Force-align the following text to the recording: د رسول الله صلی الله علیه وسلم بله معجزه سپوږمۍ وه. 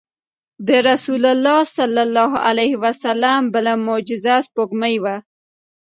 د 0.67 0.69
رسول 0.89 1.23
الله 1.33 1.59
صلی 1.77 2.01
الله 2.07 2.31
علیه 2.49 2.73
وسلم 2.83 3.41
بله 3.53 3.73
معجزه 3.87 4.35
سپوږمۍ 4.47 4.95
وه. 5.03 5.15